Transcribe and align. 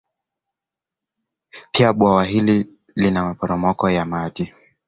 Pia 1.71 1.93
bwawa 1.93 2.25
hili 2.25 2.67
lina 2.95 3.23
maporomoko 3.23 3.89
ya 3.89 4.05
maji 4.05 4.53